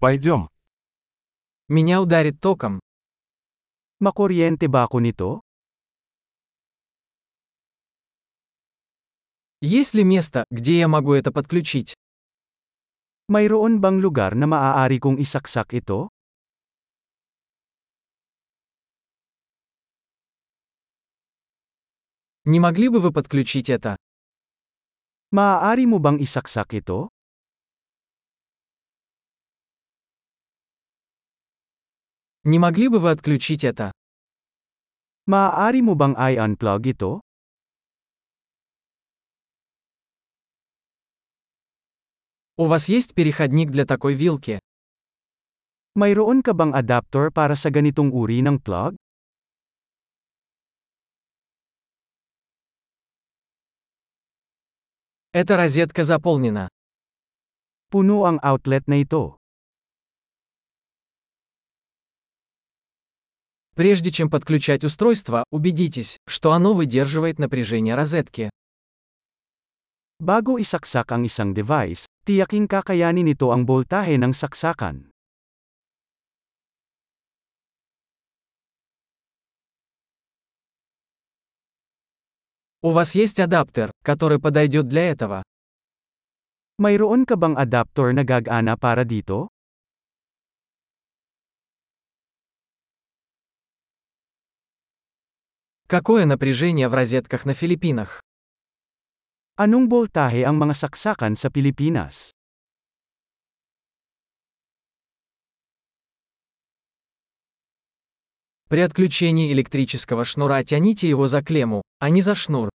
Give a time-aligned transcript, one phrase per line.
[0.00, 0.48] Пойдем.
[1.66, 2.78] Меня ударит током.
[3.98, 5.42] Makuryente ba ako nito?
[9.60, 11.94] Есть ли место, где я могу это подключить?
[13.26, 16.06] Mayroon bang lugar na maaari kong isaksak ito?
[22.44, 23.96] Не могли бы вы подключить это?
[25.34, 27.10] Maaari mo bang isaksak ito?
[32.48, 33.92] Не могли бы вы отключить это?
[35.26, 37.20] Maaari mo bang i-unplug ito?
[42.56, 44.60] У вас есть переходник для такой вилки?
[45.92, 48.96] Mayroon ka bang adapter para sa ganitong uri ng plug?
[55.36, 56.72] Эта розетка заполнена.
[57.92, 59.36] Puno ang outlet na ito.
[63.78, 68.50] Прежде чем подключать устройство, убедитесь, что оно выдерживает напряжение розетки.
[70.18, 75.14] Bago isaksak ang isang device, tiyaking kakayanin nito ang boltahe ng saksakan.
[82.82, 85.46] У вас есть адаптер, который подойдет для этого?
[86.82, 89.46] Mayroon ka bang adapter na gagana para dito?
[95.93, 98.17] Какое напряжение в розетках на Филиппинах?
[99.61, 102.33] Anong boltahe ang mga saksakan sa Pilipinas?
[108.73, 112.73] При отключении электрического шнура тяните его за клемму, а не за шнур.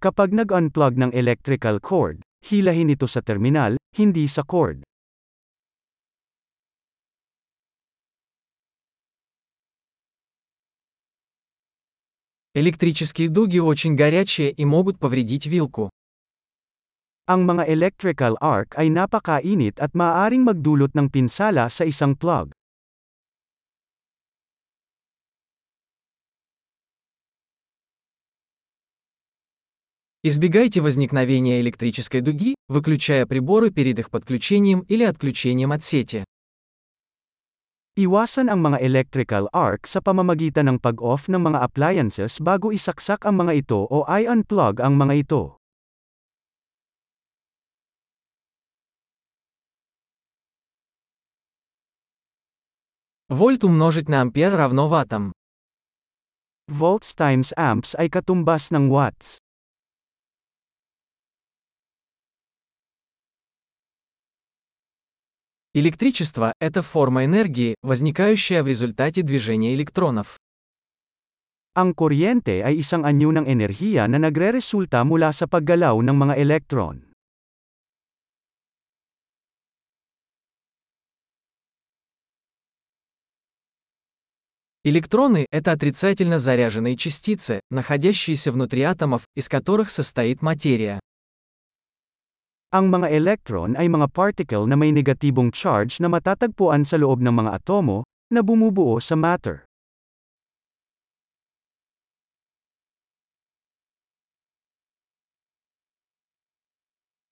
[0.00, 4.80] Kapag nag-unplug ng electrical cord, hilahin ito sa terminal, hindi sa cord.
[12.57, 15.91] Электрические дуги очень горячие и могут повредить вилку.
[17.29, 22.49] Ang mga electrical arc ay napakainit at maaaring magdulot ng pinsala sa isang plug.
[30.25, 36.25] Избегайте возникновения электрической дуги, выключая приборы перед их подключением или отключением от сети.
[37.96, 43.36] Iwasan ang mga electrical arc sa pamamagitan ng pag-off ng mga appliances bago isaksak ang
[43.36, 45.60] mga ito o i-unplug ang mga ito.
[53.28, 55.36] Вольт умножить на ампер равно ваттам.
[56.72, 59.36] Volts times amps ay katumbas ng watts.
[65.77, 70.39] Электричество– это форма энергии, возникающая в результате движения электронов.
[71.77, 77.05] Ang kuryente ay isang anyo ng enerhiya na nagreresulta mula sa paggalaw ng mga elektron.
[84.81, 90.97] Электроны– это отрицательно заряженные частицы, находящиеся внутри атомов, из которых состоит материя.
[92.72, 97.28] Ang mga electron ay mga particle na may negatibong charge na matatagpuan sa loob ng
[97.28, 98.00] mga atomo,
[98.32, 99.68] na bumubuo sa matter.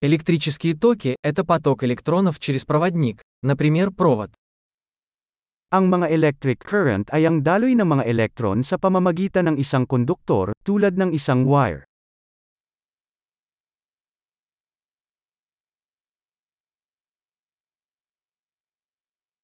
[0.00, 4.32] Электрические токи – это поток электронов через проводник, например, провод.
[5.68, 10.56] Ang mga electric current ay ang daloy ng mga elektron sa pamamagitan ng isang konduktor,
[10.64, 11.84] tulad ng isang wire.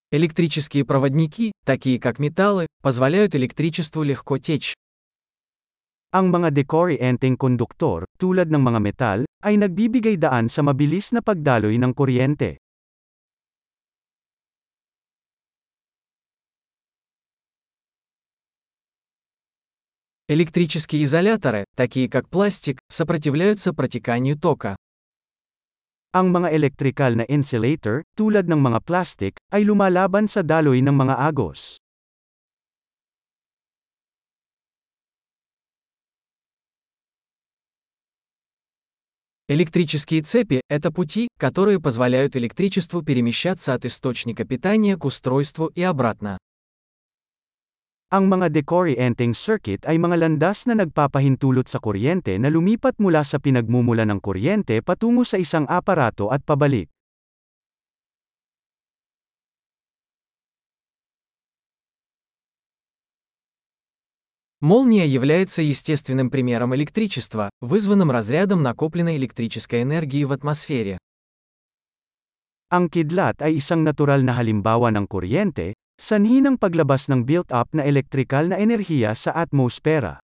[0.09, 4.71] Электрические проводники, такие как металлы, позволяют электричеству легко течь.
[6.15, 11.75] Ang mga decorrienting konduktor, tulad ng mga metal, ay nagbibigay daan sa mabilis na pagdaloy
[11.75, 12.55] ng kuryente.
[20.31, 24.79] Электрические изоляторы, такие как пластик, сопротивляются протеканию тока.
[26.17, 31.13] Ang mga electrical na insulator, tulad ng mga plastic, ay lumalaban sa daloy ng mga
[31.13, 31.77] agos.
[39.45, 46.41] Электрические цепи– это пути, которые позволяют электричеству перемещаться от источника питания к устройству и обратно.
[48.07, 53.35] Ang mga decorrienting circuit ay mga landas na nagpapahintulot sa kuryente na lumipat mula sa
[53.35, 56.87] pinagmumula ng kuryente patungo sa isang aparato at pabalik.
[64.63, 70.95] Молния является естественным примером электричества, вызванным разрядом накопленной электрической энергии в атмосфере.
[72.71, 77.86] Ang kidlat ay isang natural na halimbawa ng kuryente, sanhi ng paglabas ng built-up na
[77.86, 80.18] elektrikal na enerhiya sa atmosfera.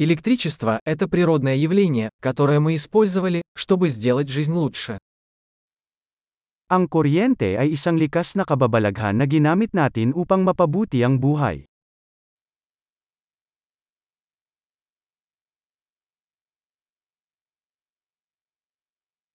[0.00, 4.96] Электричество – это природное явление, которое мы использовали, чтобы сделать жизнь лучше.
[6.72, 11.68] Ang kuryente ay isang likas na kababalaghan na ginamit natin upang mapabuti ang buhay.